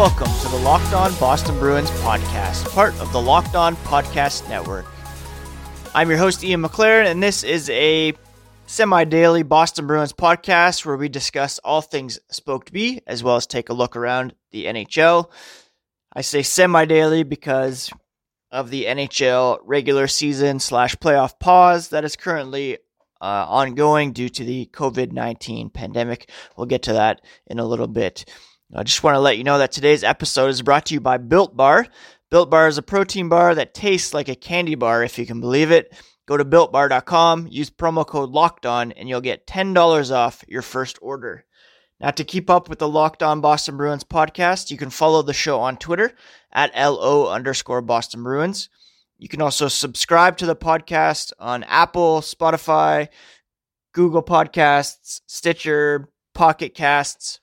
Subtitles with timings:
[0.00, 4.86] welcome to the Locked On Boston Bruins podcast, part of the Locked On Podcast Network.
[5.94, 8.14] I'm your host, Ian McLaren, and this is a
[8.64, 13.46] semi daily Boston Bruins podcast where we discuss all things Spoked B, as well as
[13.46, 15.30] take a look around the NHL.
[16.14, 17.90] I say semi daily because
[18.50, 22.78] of the NHL regular season slash playoff pause that is currently
[23.20, 26.30] uh, ongoing due to the COVID 19 pandemic.
[26.56, 28.24] We'll get to that in a little bit.
[28.72, 31.18] I just want to let you know that today's episode is brought to you by
[31.18, 31.88] Built Bar.
[32.30, 35.40] Built Bar is a protein bar that tastes like a candy bar, if you can
[35.40, 35.92] believe it.
[36.26, 41.00] Go to builtbar.com, use promo code Locked On, and you'll get $10 off your first
[41.02, 41.44] order.
[41.98, 45.32] Now, to keep up with the Locked On Boston Bruins podcast, you can follow the
[45.32, 46.12] show on Twitter
[46.52, 48.68] at LO underscore Boston Bruins.
[49.18, 53.08] You can also subscribe to the podcast on Apple, Spotify,
[53.92, 57.40] Google Podcasts, Stitcher, Pocket Casts,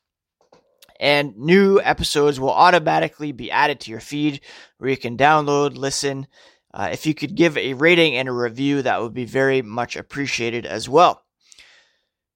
[0.99, 4.41] and new episodes will automatically be added to your feed
[4.77, 6.27] where you can download, listen,
[6.73, 9.95] uh, if you could give a rating and a review, that would be very much
[9.95, 11.23] appreciated as well.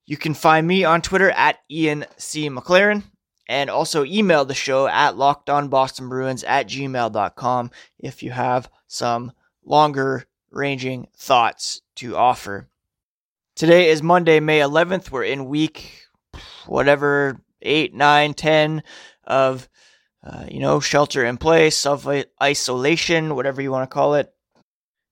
[0.05, 2.49] You can find me on Twitter at Ian C.
[2.49, 3.03] McLaren
[3.47, 9.31] and also email the show at lockedonbostonbruins at gmail.com if you have some
[9.63, 12.67] longer ranging thoughts to offer.
[13.55, 15.11] Today is Monday, May 11th.
[15.11, 16.05] We're in week
[16.65, 18.83] whatever, 8, 9, 10
[19.25, 19.69] of
[20.23, 22.07] uh, you know, shelter in place, self
[22.41, 24.31] isolation, whatever you want to call it.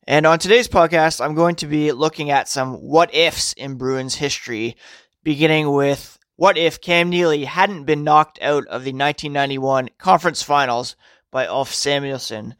[0.05, 4.15] And on today's podcast, I'm going to be looking at some what ifs in Bruins
[4.15, 4.75] history,
[5.23, 10.95] beginning with what if Cam Neely hadn't been knocked out of the 1991 conference finals
[11.31, 12.55] by Ulf Samuelsson.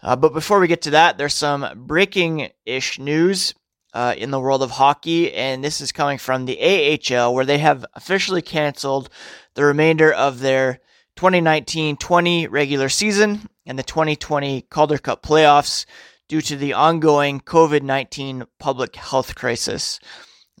[0.00, 3.54] Uh, but before we get to that, there's some breaking ish news
[3.94, 7.58] uh, in the world of hockey, and this is coming from the AHL, where they
[7.58, 9.08] have officially canceled
[9.54, 10.80] the remainder of their
[11.16, 15.84] 2019-20 regular season and the 2020 Calder Cup playoffs
[16.28, 19.98] due to the ongoing COVID-19 public health crisis.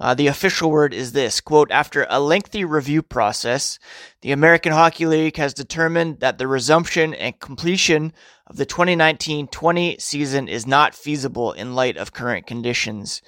[0.00, 3.78] Uh, the official word is this quote after a lengthy review process
[4.22, 8.12] the american hockey league has determined that the resumption and completion
[8.46, 13.22] of the 2019-20 season is not feasible in light of current conditions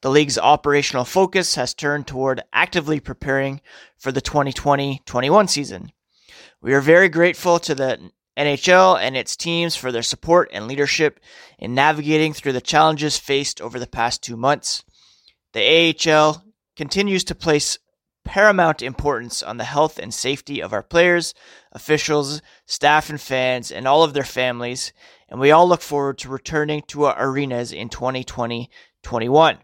[0.00, 3.60] the league's operational focus has turned toward actively preparing
[3.96, 5.92] for the 2020-21 season
[6.60, 11.18] we are very grateful to the NHL and its teams for their support and leadership
[11.58, 14.84] in navigating through the challenges faced over the past two months.
[15.58, 16.44] The AHL
[16.76, 17.80] continues to place
[18.24, 21.34] paramount importance on the health and safety of our players,
[21.72, 24.92] officials, staff, and fans, and all of their families,
[25.28, 28.70] and we all look forward to returning to our arenas in 2020
[29.02, 29.58] 21.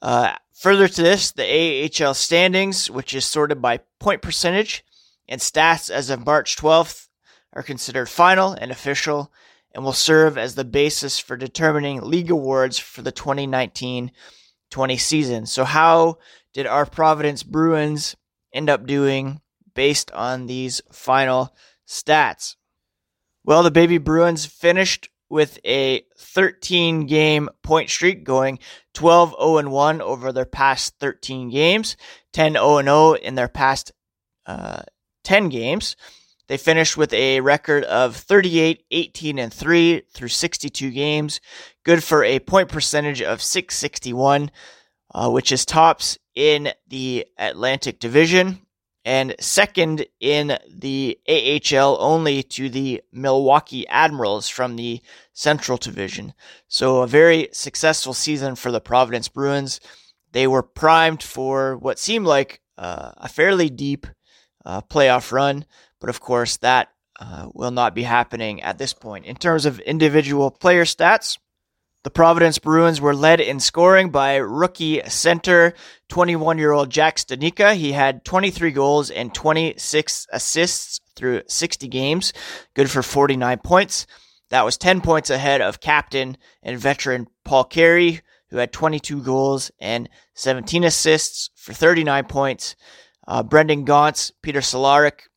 [0.00, 4.86] Uh, further to this, the AHL standings, which is sorted by point percentage,
[5.28, 7.08] and stats as of March 12th
[7.52, 9.30] are considered final and official
[9.74, 14.12] and will serve as the basis for determining league awards for the 2019
[14.70, 15.46] 20 season.
[15.46, 16.18] So, how
[16.52, 18.16] did our Providence Bruins
[18.52, 19.40] end up doing
[19.74, 21.54] based on these final
[21.86, 22.56] stats?
[23.44, 28.58] Well, the Baby Bruins finished with a 13 game point streak going
[28.94, 31.96] 12 0 1 over their past 13 games,
[32.32, 33.92] 10 0 0 in their past
[34.46, 34.82] uh,
[35.24, 35.96] 10 games.
[36.46, 41.40] They finished with a record of 38, 18, and 3 through 62 games.
[41.84, 44.50] Good for a point percentage of 661,
[45.14, 48.64] uh, which is tops in the Atlantic Division
[49.04, 55.00] and second in the AHL only to the Milwaukee Admirals from the
[55.32, 56.32] Central Division.
[56.68, 59.80] So a very successful season for the Providence Bruins.
[60.32, 64.06] They were primed for what seemed like uh, a fairly deep
[64.64, 65.66] uh, playoff run.
[66.04, 69.24] But of course, that uh, will not be happening at this point.
[69.24, 71.38] In terms of individual player stats,
[72.02, 75.72] the Providence Bruins were led in scoring by rookie center
[76.10, 77.74] 21 year old Jack Studnicka.
[77.74, 82.34] He had 23 goals and 26 assists through 60 games,
[82.74, 84.06] good for 49 points.
[84.50, 88.20] That was 10 points ahead of captain and veteran Paul Carey,
[88.50, 92.76] who had 22 goals and 17 assists for 39 points.
[93.26, 95.28] Uh, Brendan Gaunce, Peter Cehlarik,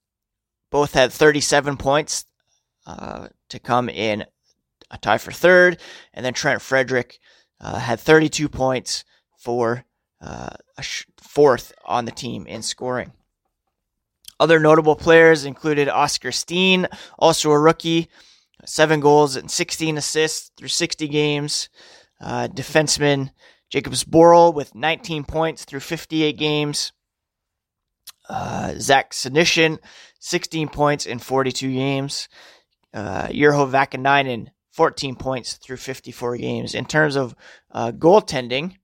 [0.69, 2.25] both had 37 points
[2.85, 4.25] uh, to come in
[4.91, 5.79] a tie for third.
[6.13, 7.19] And then Trent Frederick
[7.59, 9.03] uh, had 32 points
[9.37, 9.85] for
[10.21, 13.11] uh, sh- fourth on the team in scoring.
[14.39, 16.87] Other notable players included Oskar Steen,
[17.17, 18.07] also a rookie,
[18.65, 21.69] seven goals and 16 assists through 60 games.
[22.21, 23.31] Uh, defenseman
[23.71, 26.91] Jakub Zboril with 19 points through 58 games.
[28.29, 29.79] Uh, Zach Senyshyn,
[30.19, 32.27] 16 points in 42 games.
[32.93, 36.75] Uh, Urho Vaakanainen, 14 points through 54 games.
[36.75, 37.35] In terms of
[37.71, 38.75] uh, goaltending,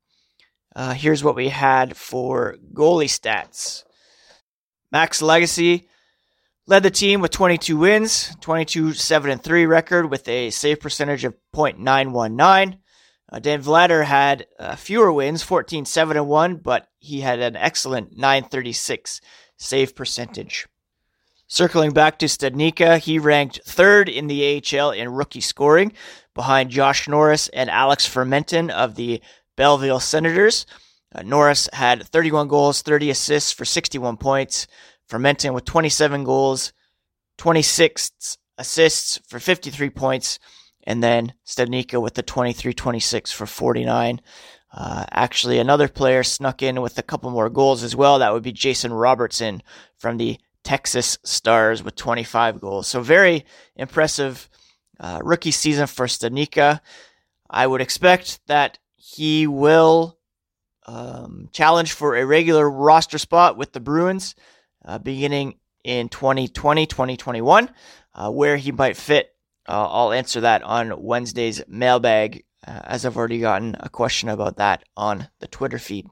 [0.75, 3.83] uh, here's what we had for goalie stats.
[4.91, 5.85] Max Lagacé
[6.67, 11.25] led the team with 22 wins, 22 7 and 3 record with a save percentage
[11.25, 12.77] of .919.
[13.33, 17.55] Uh, Dan Vladar had uh, fewer wins, 14 7 and 1, but he had an
[17.55, 19.19] excellent 936
[19.57, 20.67] save percentage.
[21.47, 25.93] Circling back to Studnicka, he ranked third in the AHL in rookie scoring
[26.35, 29.19] behind Josh Norris and Alex Formenton of the
[29.55, 30.67] Belleville Senators.
[31.13, 34.67] Uh, Norris had 31 goals, 30 assists for 61 points.
[35.09, 36.71] Formenton with 27 goals,
[37.37, 40.39] 26 assists for 53 points.
[40.85, 44.21] And then Studnicka with the 23 26 for 49.
[44.75, 48.19] Uh, actually, another player snuck in with a couple more goals as well.
[48.19, 49.61] That would be Jason Robertson
[49.97, 52.87] from the Texas Stars with 25 goals.
[52.87, 53.45] So, very
[53.75, 54.49] impressive
[54.99, 56.79] uh, rookie season for Studnicka.
[57.49, 60.17] I would expect that he will
[60.87, 64.33] um, challenge for a regular roster spot with the Bruins
[64.83, 67.69] uh, beginning in 2020 2021.
[68.15, 69.32] Uh, where he might fit,
[69.67, 74.57] uh, I'll answer that on Wednesday's mailbag, uh, as I've already gotten a question about
[74.57, 76.07] that on the Twitter feed.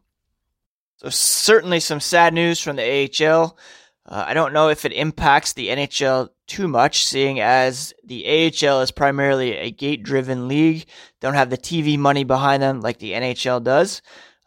[0.98, 3.58] So, certainly some sad news from the AHL.
[4.06, 8.82] Uh, I don't know if it impacts the NHL too much, seeing as the AHL
[8.82, 10.86] is primarily a gate driven league,
[11.22, 14.02] don't have the TV money behind them like the NHL does.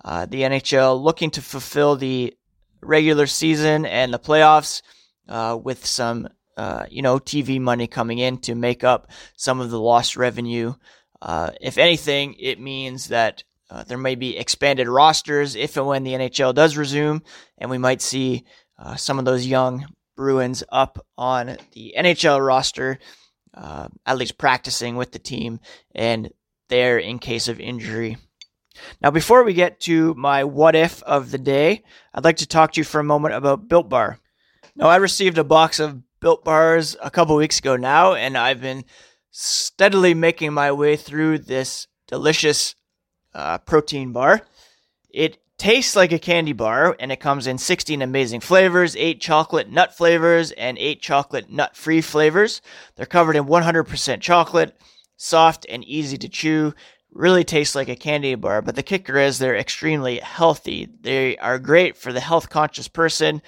[0.04, 2.36] Uh, the NHL looking to fulfill the
[2.82, 4.82] regular season and the playoffs
[5.28, 9.70] uh, with some, uh, you know, TV money coming in to make up some of
[9.70, 10.74] the lost revenue.
[11.20, 16.04] Uh, if anything, it means that uh, there may be expanded rosters if and when
[16.04, 17.22] the NHL does resume,
[17.58, 18.44] and we might see
[18.78, 19.86] uh, some of those young
[20.16, 22.98] Bruins up on the NHL roster,
[23.52, 25.60] uh, at least practicing with the team
[25.94, 26.30] and
[26.68, 28.16] there in case of injury.
[29.00, 32.72] Now, before we get to my what if of the day, I'd like to talk
[32.72, 34.18] to you for a moment about Built Bar.
[34.76, 38.60] Now, I received a box of Built Bars a couple weeks ago now, and I've
[38.60, 38.84] been
[39.30, 42.74] steadily making my way through this delicious
[43.34, 44.42] uh, protein bar.
[45.10, 49.70] It tastes like a candy bar, and it comes in 16 amazing flavors 8 chocolate
[49.70, 52.60] nut flavors and 8 chocolate nut free flavors.
[52.96, 54.76] They're covered in 100% chocolate,
[55.16, 56.74] soft and easy to chew.
[57.12, 60.88] Really tastes like a candy bar, but the kicker is they're extremely healthy.
[61.00, 63.40] They are great for the health conscious person,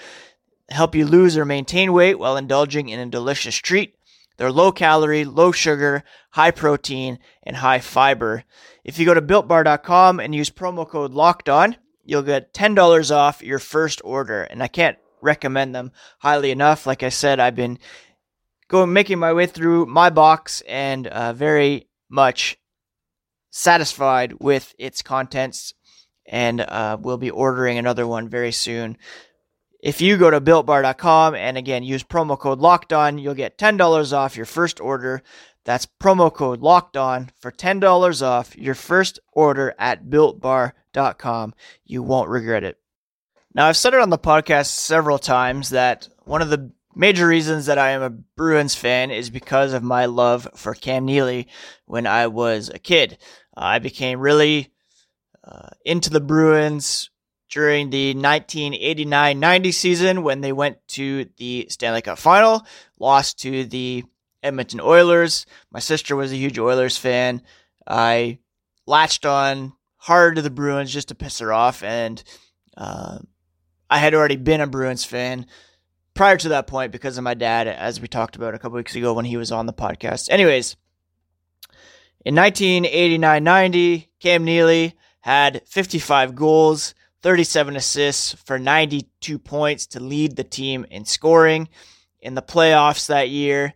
[0.68, 3.94] help you lose or maintain weight while indulging in a delicious treat.
[4.36, 8.44] They're low calorie, low sugar, high protein, and high fiber.
[8.84, 13.42] If you go to builtbar.com and use promo code locked on, you'll get $10 off
[13.42, 14.42] your first order.
[14.42, 16.86] And I can't recommend them highly enough.
[16.86, 17.78] Like I said, I've been
[18.68, 22.58] going making my way through my box and uh, very much
[23.50, 25.72] satisfied with its contents
[26.28, 28.96] and uh, we'll be ordering another one very soon.
[29.81, 34.12] If you go to builtbar.com and again use promo code locked on, you'll get $10
[34.12, 35.23] off your first order.
[35.64, 41.54] That's promo code locked on for $10 off your first order at builtbar.com.
[41.85, 42.78] You won't regret it.
[43.54, 47.66] Now, I've said it on the podcast several times that one of the major reasons
[47.66, 51.49] that I am a Bruins fan is because of my love for Cam Neely
[51.85, 53.18] when I was a kid.
[53.56, 54.73] I became really
[55.45, 57.11] uh, into the Bruins
[57.49, 62.67] during the 1989 90 season when they went to the Stanley Cup final,
[62.99, 64.05] lost to the
[64.43, 65.47] Edmonton Oilers.
[65.71, 67.43] My sister was a huge Oilers fan.
[67.87, 68.38] I
[68.87, 72.23] latched on hard to the Bruins just to piss her off, and
[72.76, 73.19] uh,
[73.91, 75.47] I had already been a Bruins fan
[76.15, 78.97] prior to that point because of my dad, as we talked about a couple weeks
[78.97, 80.31] ago when he was on the podcast.
[80.31, 80.76] Anyways,
[82.25, 90.37] in 1989 90, Cam Neely had 55 goals, 37 assists for 92 points to lead
[90.37, 91.68] the team in scoring.
[92.20, 93.75] In the playoffs that year,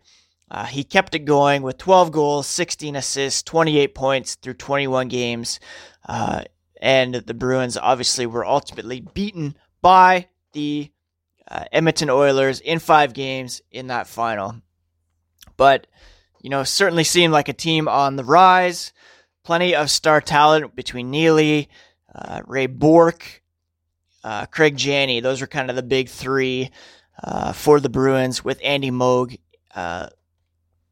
[0.49, 5.59] uh, he kept it going with 12 goals, 16 assists, 28 points through 21 games.
[6.05, 6.43] Uh,
[6.81, 10.91] and the Bruins obviously were ultimately beaten by the
[11.49, 14.55] uh, Edmonton Oilers in five games in that final.
[15.55, 15.87] But,
[16.41, 18.93] you know, certainly seemed like a team on the rise.
[19.43, 21.69] Plenty of star talent between Neely,
[22.13, 23.41] uh, Ray Bourque,
[24.23, 25.19] uh, Craig Janney.
[25.19, 26.71] Those were kind of the big three
[27.23, 29.39] uh, for the Bruins with Andy Moog
[29.75, 30.07] uh,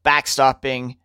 [0.04, 0.96] backstopping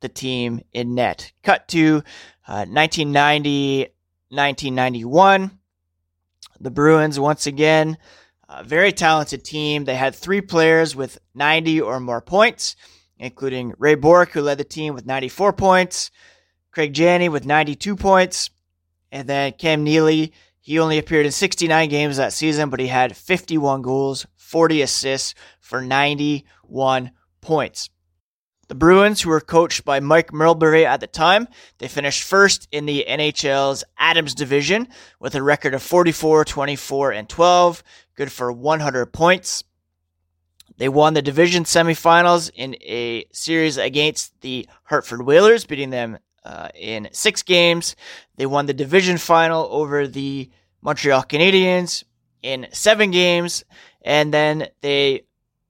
[0.00, 1.32] the team in net.
[1.42, 2.02] Cut to
[2.46, 3.88] 1990 uh,
[4.30, 5.58] 1991.
[6.60, 7.98] The Bruins once again
[8.48, 9.84] a very talented team.
[9.84, 12.76] They had three players with 90 or more points,
[13.18, 16.10] including Ray Bourque, who led the team with 94 points,
[16.70, 18.50] Craig Janney with 92 points,
[19.12, 20.32] and then Cam Neely.
[20.60, 25.34] He only appeared in 69 games that season, but he had 51 goals, 40 assists
[25.60, 27.90] for 91 points.
[28.68, 31.46] The Bruins, who were coached by Mike Milbury at the time,
[31.78, 34.88] they finished first in the NHL's Adams division
[35.20, 37.82] with a record of 44, 24, and 12,
[38.14, 39.64] good for 100 points.
[40.78, 46.68] They won the division semifinals in a series against the Hartford Whalers, beating them uh,
[46.74, 47.96] in six games.
[48.36, 52.04] They won the division final over the Montreal Canadiens
[52.42, 53.64] in seven games,
[54.04, 55.22] and then they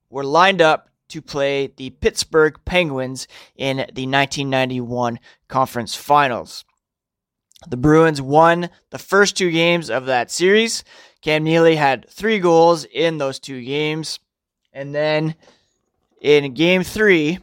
[0.09, 6.65] were lined up to play the Pittsburgh Penguins in the 1991 conference finals.
[7.69, 10.85] The Bruins won the first two games of that series.
[11.21, 14.19] Cam Neely had three goals in those two games.
[14.73, 15.35] And then
[16.21, 17.39] in game three,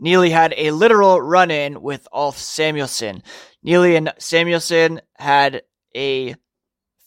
[0.00, 3.22] Neely had a literal run in with Ulf Samuelsson.
[3.62, 5.62] Neely and Samuelsson had
[5.94, 6.34] a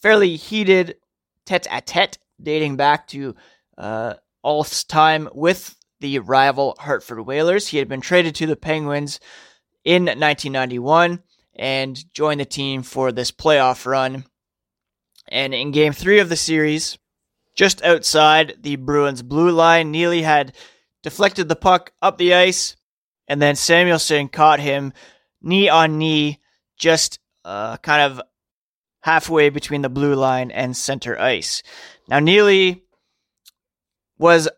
[0.00, 0.96] fairly heated
[1.44, 3.34] tete a tete dating back to
[3.76, 7.68] uh, Ulf's time with the rival Hartford Whalers.
[7.68, 9.18] He had been traded to the Penguins
[9.84, 11.22] in 1991
[11.56, 14.24] and joined the team for this playoff run.
[15.28, 16.98] And in game three of the series,
[17.54, 20.54] just outside the Bruins' blue line, Neely had
[21.02, 22.76] deflected the puck up the ice,
[23.28, 24.92] and then Samuelsson caught him
[25.40, 26.40] knee on knee,
[26.76, 28.22] just uh, kind of
[29.00, 31.62] halfway between the blue line and center ice.
[32.08, 32.82] Now, Neely
[34.18, 34.48] was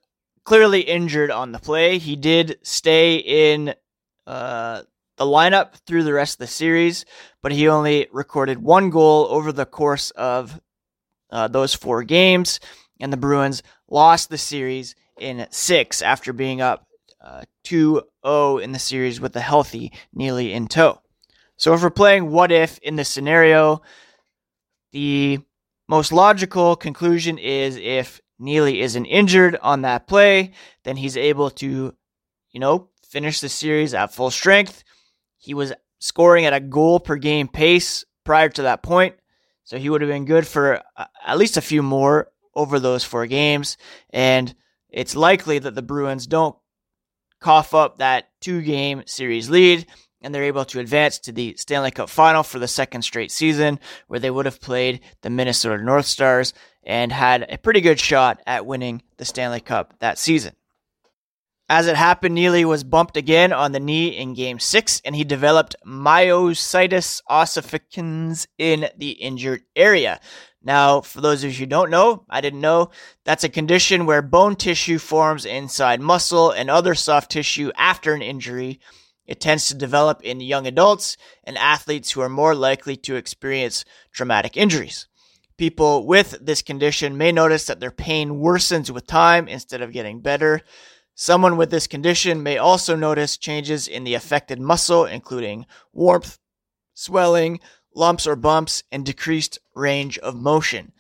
[0.45, 1.99] clearly injured on the play.
[1.99, 3.75] He did stay in
[4.27, 4.83] uh,
[5.17, 7.05] the lineup through the rest of the series,
[7.43, 10.61] but he only recorded one goal over the course of
[11.31, 12.61] uh, those four games,
[13.01, 16.86] and the Bruins lost the series in six after being up
[17.65, 21.01] 2 0 in the series with a healthy Neely in tow.
[21.57, 23.83] So, if we're playing what if in this scenario,
[24.93, 25.41] the
[25.89, 30.53] most logical conclusion is if Neely isn't injured on that play,
[30.85, 31.95] then he's able to,
[32.51, 34.85] you know, finish the series at full strength.
[35.39, 39.15] He was scoring at a goal per game pace prior to that point,
[39.65, 43.05] so he would have been good for uh, at least a few more over those
[43.05, 43.77] four games.
[44.11, 44.55] And
[44.91, 46.57] it's likely that the Bruins don't
[47.41, 49.87] cough up that two game series lead
[50.23, 53.79] and they're able to advance to the Stanley Cup final for the second straight season,
[54.09, 56.53] where they would have played the Minnesota North Stars
[56.83, 60.55] and had a pretty good shot at winning the Stanley Cup that season.
[61.69, 65.25] As it happened, Neely was bumped again on the knee in game six, and he
[65.25, 70.21] developed myositis ossificans in the injured area.
[70.63, 72.91] Now, for those of you who don't know, I didn't know,
[73.25, 78.23] that's a condition where bone tissue forms inside muscle and other soft tissue after an
[78.23, 78.79] injury.
[79.27, 83.85] It tends to develop in young adults and athletes who are more likely to experience
[84.13, 85.09] traumatic injuries.
[85.57, 90.21] People with this condition may notice that their pain worsens with time instead of getting
[90.21, 90.63] better.
[91.19, 96.39] Someone with this condition may also notice changes in the affected muscle, including warmth,
[96.93, 97.59] swelling,
[97.95, 100.93] lumps or bumps, and decreased range of motion.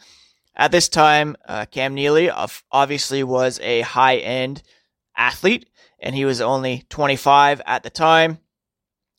[0.56, 2.30] At this time, uh, Cam Neely
[2.72, 4.62] obviously was a high end
[5.14, 5.68] athlete,
[6.00, 8.38] and he was only 25 at the time.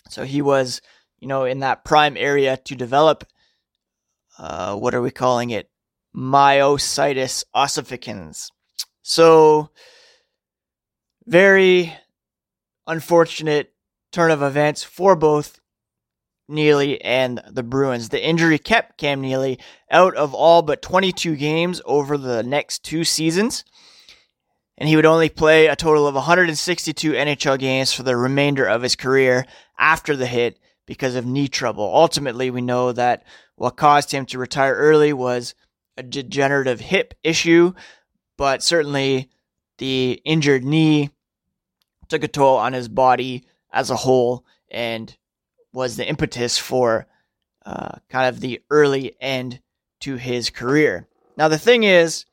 [0.10, 0.82] So he was,
[1.20, 3.24] you know, in that prime area to develop
[4.40, 5.70] uh, what are we calling it?
[6.16, 8.52] Myositis ossificans.
[9.04, 9.70] So,
[11.28, 11.94] very
[12.88, 13.74] unfortunate
[14.14, 15.60] turn of events for both
[16.48, 18.10] Neely and the Bruins.
[18.10, 19.60] The injury kept Cam Neely
[19.92, 23.66] out of all but 22 games over the next two seasons,
[24.78, 28.82] and he would only play a total of 162 NHL games for the remainder of
[28.82, 29.46] his career
[29.78, 31.84] after the hit because of knee trouble.
[31.94, 33.26] Ultimately, we know that
[33.58, 35.54] what caused him to retire early was
[35.98, 37.74] a degenerative hip issue,
[38.38, 39.30] but certainly
[39.78, 41.10] the injured knee
[42.08, 45.16] took a toll on his body as a whole and
[45.74, 47.08] was the impetus for
[47.66, 49.60] uh, kind of the early end
[50.00, 51.08] to his career.
[51.36, 52.26] Now, the thing is,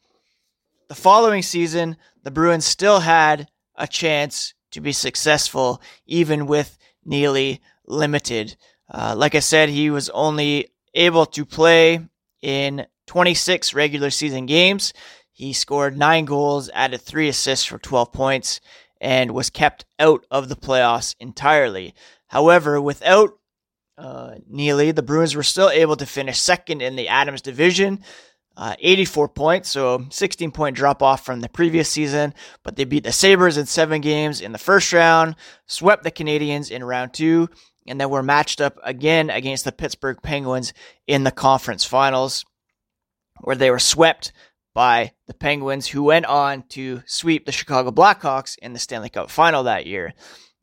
[0.88, 7.61] the following season, the Bruins still had a chance to be successful, even with Neely
[7.87, 8.57] limited.
[8.90, 12.00] Uh, like I said, he was only able to play
[12.40, 14.93] in 26 regular season games.
[15.33, 18.61] He scored nine goals, added three assists for 12 points,
[19.04, 21.94] and was kept out of the playoffs entirely.
[22.28, 23.38] However, without
[23.99, 28.00] uh, Neely, the Bruins were still able to finish second in the Adams division.
[28.56, 32.34] uh, 84 points, so 16 point drop off from the previous season.
[32.62, 36.70] But they beat the Sabres in seven games in the first round, swept the Canadiens
[36.70, 37.49] in round two,
[37.87, 40.73] and then were matched up again against the Pittsburgh Penguins
[41.06, 42.44] in the conference finals,
[43.40, 44.32] where they were swept
[44.75, 49.31] by the Penguins, who went on to sweep the Chicago Blackhawks in the Stanley Cup
[49.31, 50.12] final that year.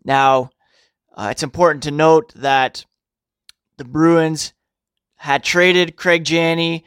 [0.03, 0.51] Now,
[1.15, 2.86] uh, it's important to note that
[3.77, 4.53] the Bruins
[5.15, 6.86] had traded Craig Janney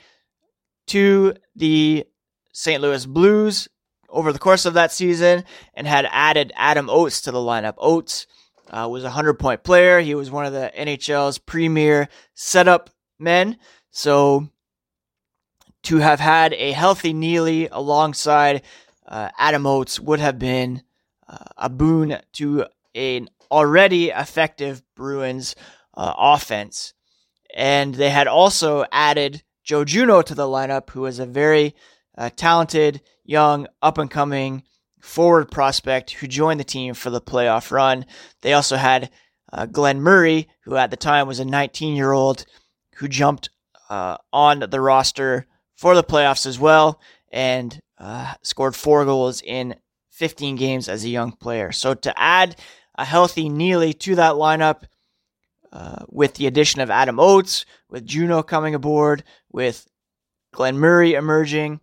[0.88, 2.04] to the
[2.52, 2.83] St.
[2.83, 3.69] Louis Blues
[4.09, 7.75] over the course of that season and had added Adam Oates to the lineup.
[7.78, 8.26] Oates
[8.71, 10.00] uh, was a 100 point player.
[10.00, 13.57] He was one of the NHL's premier setup men.
[13.90, 14.49] So
[15.84, 18.62] to have had a healthy Neely alongside
[19.06, 20.82] uh, Adam Oates would have been
[21.28, 25.54] uh, a boon to an already effective Bruins
[25.94, 26.94] uh, offense.
[27.54, 31.74] And they had also added Joe Juneau to the lineup, who is a very
[32.16, 34.64] uh, talented, young, up and coming
[35.00, 38.06] forward prospect who joined the team for the playoff run.
[38.40, 39.10] They also had
[39.52, 42.44] uh, Glen Murray, who at the time was a 19 year old
[42.96, 43.50] who jumped
[43.90, 47.00] uh, on the roster for the playoffs as well
[47.33, 49.75] and uh, scored four goals in
[50.11, 51.73] 15 games as a young player.
[51.73, 52.57] So to add
[52.97, 54.85] a healthy Neely to that lineup
[55.73, 59.88] uh, with the addition of Adam Oates, with Juneau coming aboard, with
[60.52, 61.81] Glen Murray emerging.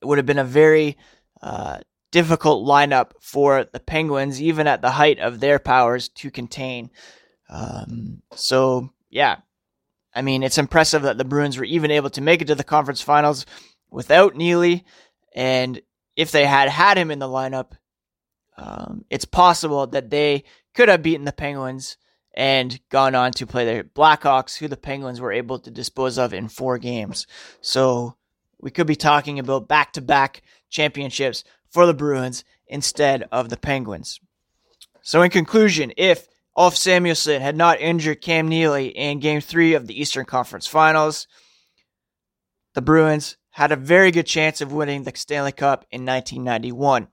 [0.00, 0.96] It would have been a very
[1.42, 1.80] uh,
[2.10, 6.90] difficult lineup for the Penguins, even at the height of their powers, to contain.
[7.50, 9.36] Um, so, yeah,
[10.14, 12.64] I mean, it's impressive that the Bruins were even able to make it to the
[12.64, 13.46] conference finals
[13.90, 14.84] without Neely.
[15.34, 15.80] And
[16.16, 17.72] if they had had him in the lineup,
[18.56, 21.96] um, it's possible that they could have beaten the Penguins
[22.34, 26.32] and gone on to play the Blackhawks, who the Penguins were able to dispose of
[26.32, 27.26] in four games.
[27.60, 28.16] So
[28.60, 33.56] we could be talking about back to back championships for the Bruins instead of the
[33.56, 34.20] Penguins.
[35.02, 36.28] So, in conclusion, if
[36.58, 41.28] Ulf Samuelsson had not injured Cam Neely in game three of the Eastern Conference Finals,
[42.74, 47.06] the Bruins had a very good chance of winning the Stanley Cup in 1991.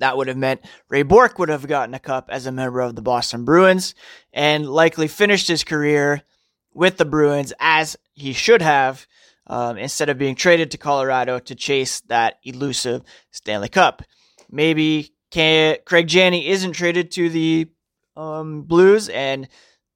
[0.00, 0.60] That would have meant
[0.90, 3.94] Ray Bourque would have gotten a cup as a member of the Boston Bruins
[4.34, 6.20] and likely finished his career
[6.74, 9.06] with the Bruins as he should have
[9.46, 14.02] um, instead of being traded to Colorado to chase that elusive Stanley Cup.
[14.50, 17.70] Maybe Craig Janney isn't traded to the
[18.16, 19.48] um, Blues and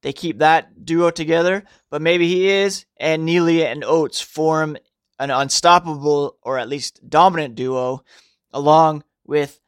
[0.02, 4.76] they keep that duo together, but maybe he is, and Neely and Oates form
[5.18, 8.05] an unstoppable or at least dominant duo
[8.52, 9.61] along with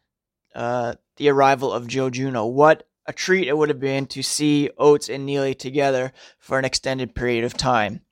[0.55, 2.47] uh, the arrival of Joe Juneau.
[2.47, 6.65] What a treat it would have been to see Oates and Neely together for an
[6.65, 8.03] extended period of time.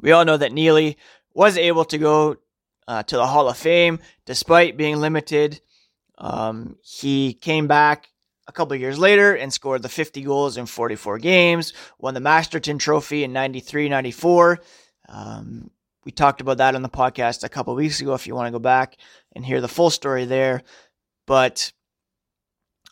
[0.00, 0.96] We all know that Neely
[1.34, 2.36] was able to go
[2.86, 5.60] uh, to the Hall of Fame despite being limited.
[6.18, 8.08] Um, he came back
[8.46, 12.78] a couple years later and scored the 50 goals in 44 games, won the Masterton
[12.78, 14.60] Trophy in 93 94.
[15.08, 15.70] Um,
[16.04, 18.52] we talked about that on the podcast a couple weeks ago if you want to
[18.52, 18.96] go back
[19.34, 20.62] and hear the full story there.
[21.26, 21.72] But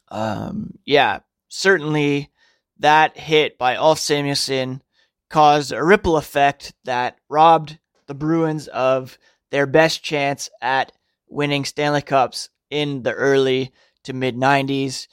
[0.08, 2.30] um, yeah, certainly
[2.78, 4.82] that hit by Ulf Samuelsson
[5.28, 9.18] caused a ripple effect that robbed the Bruins of
[9.50, 10.92] their best chance at
[11.28, 13.72] winning Stanley Cups in the early
[14.04, 15.06] to mid 90s.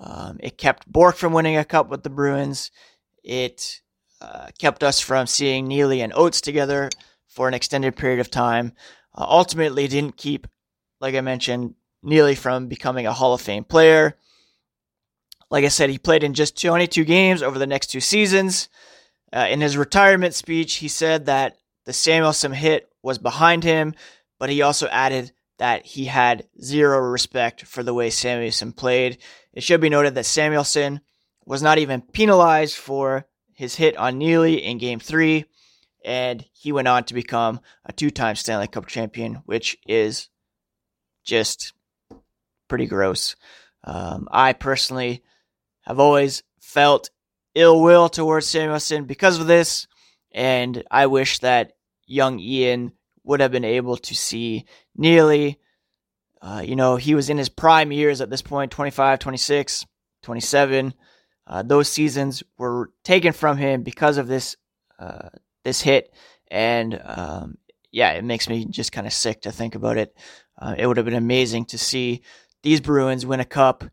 [0.00, 2.70] Um, it kept Bourque from winning a cup with the Bruins.
[3.22, 3.82] It
[4.20, 6.88] uh, kept us from seeing Neely and Oates together
[7.28, 8.72] for an extended period of time.
[9.14, 10.46] Uh, ultimately, didn't keep,
[11.00, 14.16] like I mentioned, Neely from becoming a Hall of Fame player.
[15.50, 18.68] Like I said, he played in just 22 games over the next two seasons.
[19.32, 23.94] Uh, in his retirement speech, he said that the Samuelsson hit was behind him,
[24.38, 29.18] but he also added that he had zero respect for the way Samuelsson played.
[29.52, 31.02] It should be noted that Samuelsson
[31.44, 35.44] was not even penalized for his hit on Neely in Game 3,
[36.02, 40.30] and he went on to become a two time Stanley Cup champion, which is
[41.24, 41.74] just
[42.66, 43.36] pretty gross.
[43.84, 45.22] Um, I personally
[45.82, 47.10] have always felt
[47.54, 49.86] ill will towards Samuelsson because of this,
[50.32, 51.72] and I wish that
[52.06, 52.92] young Ian
[53.24, 54.64] would have been able to see
[54.96, 55.58] Neely.
[56.42, 59.86] Uh, you know, he was in his prime years at this point 25, 26,
[60.22, 60.94] 27.
[61.46, 64.56] Uh, those seasons were taken from him because of this
[64.98, 65.28] uh,
[65.64, 66.14] this hit,
[66.50, 67.58] and um,
[67.90, 70.14] yeah, it makes me just kind of sick to think about it.
[70.58, 72.22] Uh, it would have been amazing to see
[72.62, 73.84] these Bruins win a cup.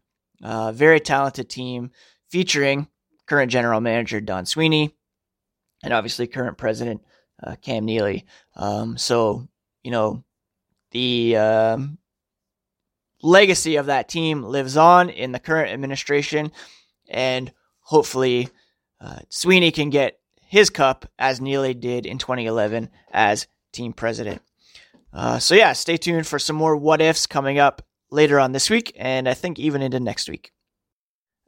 [0.44, 1.92] Uh, very talented team
[2.30, 2.88] featuring
[3.26, 4.96] current general manager Don Sweeney
[5.84, 7.02] and obviously current president
[7.44, 8.26] uh, Cam Neely.
[8.56, 9.48] Um, so,
[9.84, 10.24] you know,
[10.92, 11.98] the um,
[13.22, 16.52] legacy of that team lives on in the current administration,
[17.10, 18.50] and hopefully
[19.00, 24.42] uh, Sweeney can get his cup as Neely did in 2011 as team president.
[25.14, 28.70] Uh, so, yeah, stay tuned for some more what ifs coming up later on this
[28.70, 30.52] week, and I think even into next week.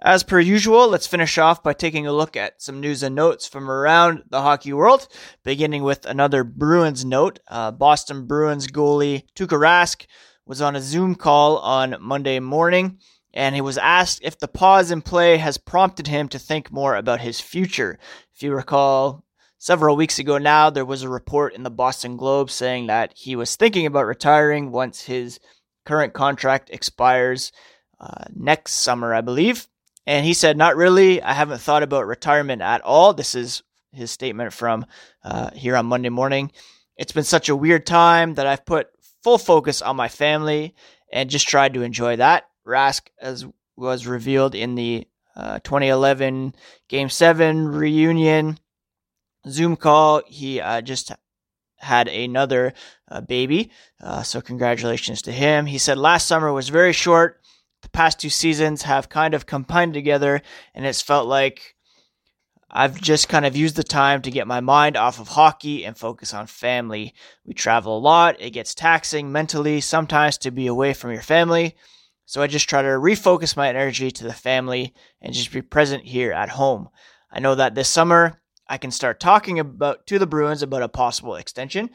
[0.01, 3.45] As per usual, let's finish off by taking a look at some news and notes
[3.45, 5.09] from around the hockey world,
[5.43, 7.39] beginning with another Bruins note.
[7.49, 10.05] Uh, Boston Bruins goalie Tuukka Rask
[10.45, 12.99] was on a Zoom call on Monday morning,
[13.33, 16.95] and he was asked if the pause in play has prompted him to think more
[16.95, 17.99] about his future.
[18.33, 19.25] If you recall,
[19.57, 23.35] several weeks ago now, there was a report in the Boston Globe saying that he
[23.35, 25.41] was thinking about retiring once his
[25.85, 27.51] current contract expires
[27.99, 29.67] uh, next summer, I believe.
[30.05, 31.21] And he said, Not really.
[31.21, 33.13] I haven't thought about retirement at all.
[33.13, 34.85] This is his statement from
[35.23, 36.51] uh, here on Monday morning.
[36.97, 38.89] It's been such a weird time that I've put
[39.23, 40.75] full focus on my family
[41.11, 42.45] and just tried to enjoy that.
[42.65, 46.53] Rask, as was revealed in the uh, 2011
[46.87, 48.59] Game 7 reunion
[49.47, 51.13] Zoom call, he uh, just
[51.77, 52.73] had another
[53.09, 53.71] uh, baby.
[54.01, 55.65] Uh, so, congratulations to him.
[55.65, 57.38] He said last summer was very short
[57.81, 60.41] the past two seasons have kind of combined together,
[60.73, 61.75] and it's felt like
[62.71, 65.97] I've just kind of used the time to get my mind off of hockey and
[65.97, 67.13] focus on family.
[67.45, 71.75] We travel a lot, it gets taxing mentally sometimes to be away from your family.
[72.25, 76.03] So I just try to refocus my energy to the family and just be present
[76.03, 76.89] here at home.
[77.31, 80.89] I know that this summer I can start talking about to the Bruins about a
[80.89, 81.89] possible extension.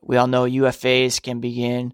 [0.00, 1.92] We all know UFAs can begin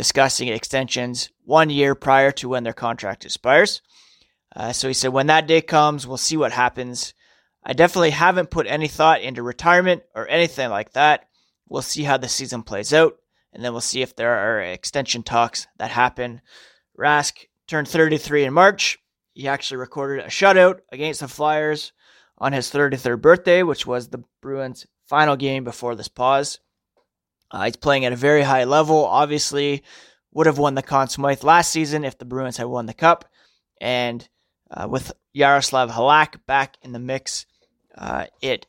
[0.00, 3.82] discussing extensions one year prior to when their contract expires.
[4.56, 7.12] Uh, so he said, when that day comes, we'll see what happens.
[7.62, 11.28] I definitely haven't put any thought into retirement or anything like that.
[11.68, 13.18] We'll see how the season plays out,
[13.52, 16.40] and then we'll see if there are extension talks that happen.
[16.98, 17.34] Rask
[17.68, 18.96] turned 33 in March.
[19.34, 21.92] He actually recorded a shutout against the Flyers
[22.38, 26.58] on his 33rd birthday, which was the Bruins' final game before this pause.
[27.50, 29.04] Uh, he's playing at a very high level.
[29.04, 29.82] Obviously,
[30.32, 33.24] would have won the Conn Smythe last season if the Bruins had won the Cup.
[33.80, 34.28] And
[34.70, 37.46] uh, with Jaroslav Halak back in the mix,
[37.96, 38.66] uh, it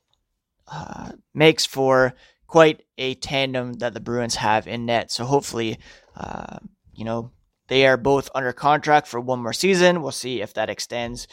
[0.68, 2.14] uh, makes for
[2.48, 5.12] quite a tandem that the Bruins have in net.
[5.12, 5.80] So hopefully,
[6.18, 6.58] uh,
[6.94, 7.32] you know,
[7.68, 10.02] they are both under contract for one more season.
[10.02, 11.28] We'll see if that extends.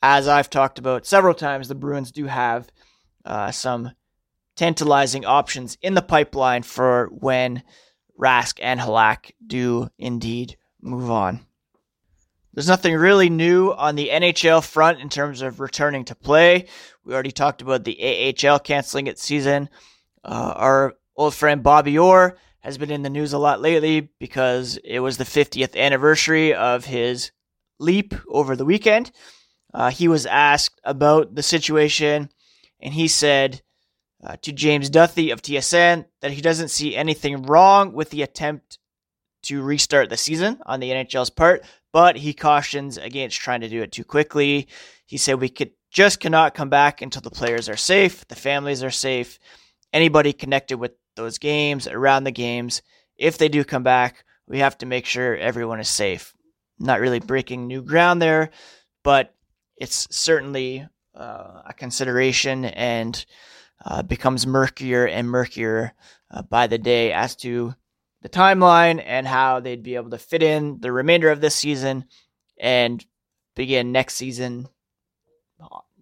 [0.00, 2.68] As I've talked about several times, the Bruins do have
[3.24, 3.90] uh, some
[4.58, 7.62] tantalizing options in the pipeline for when
[8.18, 11.46] Rask and Halak do indeed move on.
[12.52, 16.66] There's nothing really new on the NHL front in terms of returning to play.
[17.04, 19.68] We already talked about the AHL canceling its season.
[20.24, 24.76] Uh, our old friend Bobby Orr has been in the news a lot lately because
[24.78, 27.30] it was the 50th anniversary of his
[27.78, 29.12] leap over the weekend.
[29.72, 32.28] Uh, he was asked about the situation,
[32.80, 33.62] and he said
[34.22, 38.78] uh, to James Duthie of TSN that he doesn't see anything wrong with the attempt
[39.42, 43.82] to restart the season on the NHL's part, but he cautions against trying to do
[43.82, 44.68] it too quickly.
[45.06, 48.82] He said we could just cannot come back until the players are safe, the families
[48.82, 49.38] are safe,
[49.92, 52.82] anybody connected with those games, around the games.
[53.16, 56.34] If they do come back, we have to make sure everyone is safe.
[56.78, 58.50] Not really breaking new ground there,
[59.02, 59.34] but
[59.76, 63.24] it's certainly uh, a consideration and
[63.84, 65.92] uh, becomes murkier and murkier
[66.30, 67.74] uh, by the day as to
[68.22, 72.04] the timeline and how they'd be able to fit in the remainder of this season
[72.58, 73.04] and
[73.54, 74.68] begin next season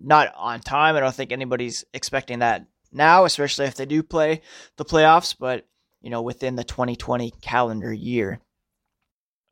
[0.01, 0.97] not on time.
[0.97, 4.43] I don't think anybody's expecting that now, especially if they do play
[4.77, 5.67] the playoffs, but
[6.03, 8.41] you know, within the 2020 calendar year.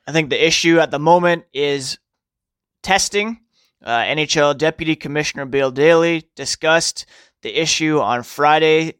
[0.07, 1.99] I think the issue at the moment is
[2.83, 3.41] testing.
[3.83, 7.07] Uh, NHL Deputy Commissioner Bill Daly discussed
[7.45, 8.95] the issue on Friday,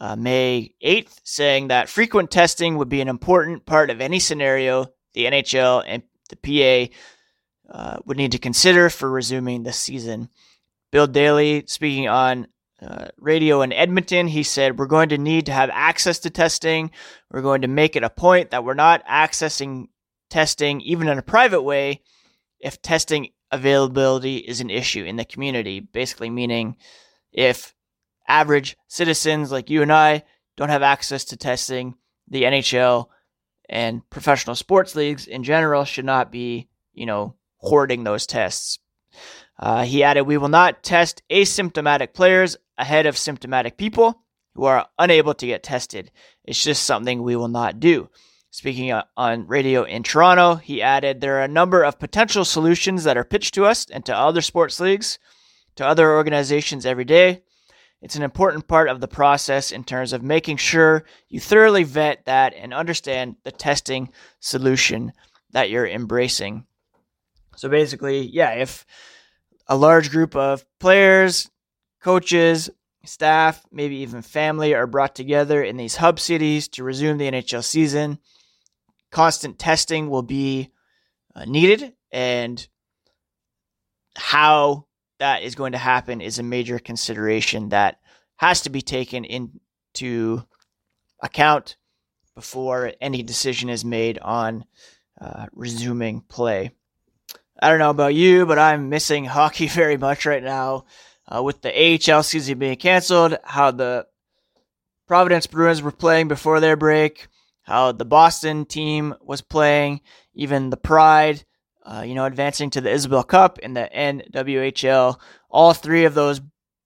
[0.00, 4.86] uh, May 8th, saying that frequent testing would be an important part of any scenario
[5.14, 6.92] the NHL and the PA
[7.72, 10.28] uh, would need to consider for resuming the season.
[10.92, 12.46] Bill Daly, speaking on
[12.82, 16.90] uh, radio in Edmonton, he said, We're going to need to have access to testing.
[17.30, 19.86] We're going to make it a point that we're not accessing
[20.28, 22.02] testing, even in a private way,
[22.60, 25.80] if testing availability is an issue in the community.
[25.80, 26.76] Basically, meaning
[27.32, 27.74] if
[28.28, 30.24] average citizens like you and I
[30.56, 31.94] don't have access to testing.
[32.28, 33.06] The NHL
[33.68, 38.78] and professional sports leagues in general should not be, you know, hoarding those tests.
[39.58, 44.22] Uh, he added, We will not test asymptomatic players ahead of symptomatic people.
[44.54, 46.10] who are unable to get tested.
[46.42, 48.08] It's just something we will not do.
[48.50, 53.18] Speaking on radio in Toronto, he added there are a number of potential solutions that
[53.18, 55.18] are pitched to us and to other sports leagues,
[55.74, 57.42] to other organizations every day.
[58.02, 62.24] It's an important part of the process in terms of making sure you thoroughly vet
[62.26, 65.12] that and understand the testing solution
[65.52, 66.66] that you're embracing.
[67.56, 68.84] So basically, yeah, if
[69.66, 71.50] a large group of players,
[72.02, 72.70] coaches,
[73.04, 77.64] staff, maybe even family are brought together in these hub cities to resume the NHL
[77.64, 78.18] season,
[79.10, 80.70] constant testing will be
[81.34, 82.66] uh, needed and
[84.16, 84.85] how
[85.18, 87.98] that is going to happen is a major consideration that
[88.36, 90.42] has to be taken into
[91.22, 91.76] account
[92.34, 94.64] before any decision is made on
[95.20, 96.70] uh, resuming play.
[97.60, 100.84] I don't know about you, but I'm missing hockey very much right now.
[101.28, 104.06] Uh, with the AHL season being canceled, how the
[105.08, 107.26] Providence Bruins were playing before their break,
[107.62, 110.02] how the Boston team was playing,
[110.34, 111.44] even the Pride,
[111.86, 115.18] uh, you know, advancing to the Isobel Cup in the NWHL.
[115.48, 116.40] All three of those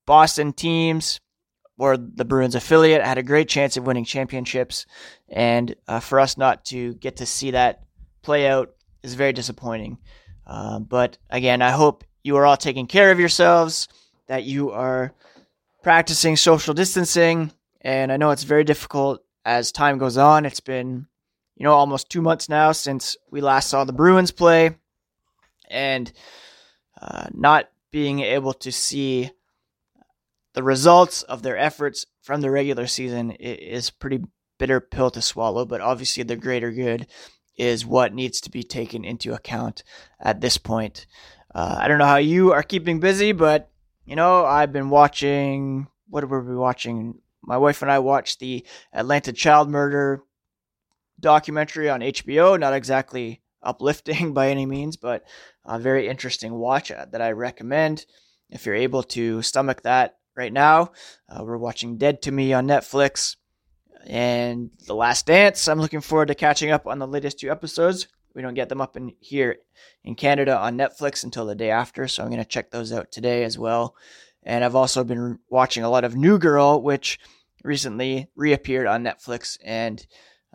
[0.06, 1.20] Boston teams
[1.78, 4.84] or the Bruins affiliate had a great chance of winning championships.
[5.30, 7.84] And uh, for us not to get to see that
[8.22, 9.96] play out is very disappointing.
[10.46, 13.88] Uh, but again, I hope you are all taking care of yourselves,
[14.26, 15.14] that you are
[15.82, 17.50] practicing social distancing.
[17.80, 20.44] And I know it's very difficult as time goes on.
[20.44, 21.06] It's been,
[21.56, 24.76] you know, almost two months now since we last saw the Bruins play,
[25.70, 26.12] and
[27.00, 29.30] uh, not being able to see
[30.54, 34.22] the results of their efforts from the regular season is pretty
[34.59, 35.64] bitter pill to swallow.
[35.64, 37.06] But obviously, the greater good
[37.56, 39.83] is what needs to be taken into account
[40.18, 41.06] at this point.
[41.54, 43.70] Uh, I don't know how you are keeping busy, but
[44.04, 45.87] you know, I've been watching.
[46.09, 47.20] What were we watching?
[47.42, 50.22] my wife and I watched the Atlanta child murder
[51.18, 52.59] documentary on HBO.
[52.59, 55.24] Not exactly uplifting by any means, but
[55.64, 58.06] a very interesting watch uh, that I recommend
[58.50, 60.92] if you're able to stomach that right now.
[61.28, 63.36] Uh, we're watching Dead to Me on Netflix
[64.06, 65.68] and The Last Dance.
[65.68, 68.08] I'm looking forward to catching up on the latest two episodes.
[68.34, 69.56] We don't get them up in here
[70.04, 73.10] in Canada on Netflix until the day after, so I'm going to check those out
[73.10, 73.96] today as well.
[74.42, 77.18] And I've also been watching a lot of New Girl, which
[77.62, 80.06] recently reappeared on Netflix, and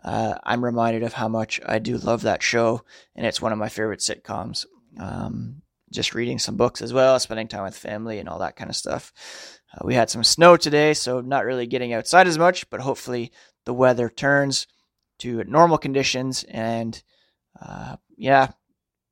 [0.06, 2.82] uh, I'm reminded of how much I do love that show,
[3.16, 4.64] and it's one of my favorite sitcoms.
[4.98, 8.70] Um, just reading some books as well, spending time with family, and all that kind
[8.70, 9.12] of stuff.
[9.74, 13.32] Uh, we had some snow today, so not really getting outside as much, but hopefully
[13.64, 14.68] the weather turns
[15.18, 16.44] to normal conditions.
[16.44, 17.02] And
[17.60, 18.52] uh, yeah,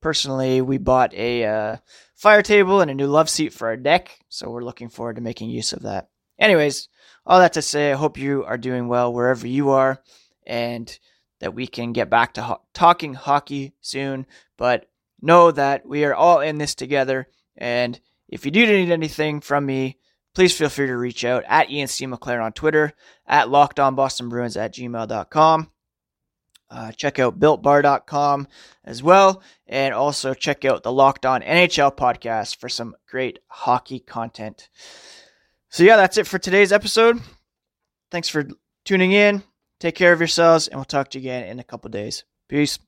[0.01, 1.77] personally, we bought a uh,
[2.15, 5.23] fire table and a new love seat for our deck, so we're looking forward to
[5.23, 6.09] making use of that.
[6.39, 6.89] Anyways,
[7.27, 10.01] all that to say, I hope you are doing well wherever you are
[10.47, 10.99] and
[11.41, 14.27] that we can get back to ho- talking hockey soon.
[14.57, 14.89] But
[15.21, 17.29] know that we are all in this together.
[17.57, 19.99] And if you do need anything from me,
[20.35, 22.07] please feel free to reach out at Ian C.
[22.07, 22.93] McLaren on Twitter,
[23.27, 25.71] at lockedonbostonbruins at gmail.com.
[26.71, 28.49] Uh, check out builtbar.com
[28.85, 29.43] as well.
[29.67, 34.69] And also check out the Locked On NHL podcast for some great hockey content.
[35.69, 37.21] So, yeah, that's it for today's episode.
[38.11, 38.49] Thanks for
[38.85, 39.43] tuning in.
[39.81, 42.25] Take care of yourselves, and we'll talk to you again in a couple days.
[42.49, 42.79] Peace.